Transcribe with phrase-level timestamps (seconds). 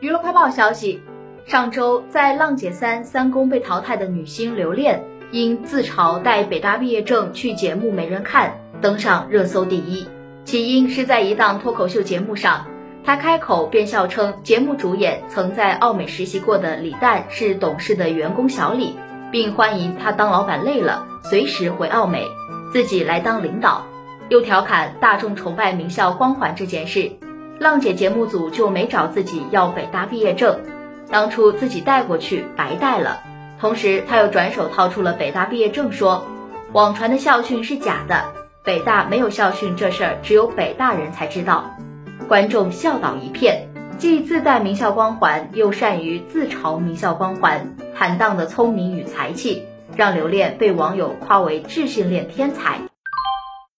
[0.00, 1.02] 娱乐快报消息，
[1.44, 10.06] 上周在《浪姐三》三公被淘汰的女星刘恋，因自嘲带北大毕业证去节目没人看，登上热搜第一。
[10.44, 12.66] 起因是在一档脱口秀节目上，
[13.02, 18.94] 她开口便笑称节目主演曾在奥美实习过的李诞是董事的员工小李，
[19.32, 22.24] 并欢迎他当老板累了随时回奥美，
[22.72, 23.84] 自己来当领导。
[24.28, 27.10] 又调侃大众崇拜名校光环这件事。
[27.58, 30.60] 浪姐节目组就没找自己要北大毕业证，
[31.10, 33.20] 当初自己带过去白带了。
[33.60, 36.24] 同时，他又转手掏出了北大毕业证，说
[36.72, 38.26] 网传的校训是假的，
[38.62, 41.74] 北大没有校训这事儿只有北大人才知道。
[42.28, 49.64] 观众笑倒一片，既自带名校光环，又善于自嘲名校光环，坦荡的聪明与才气，
[49.96, 52.87] 让刘恋被网友夸为智性恋天才。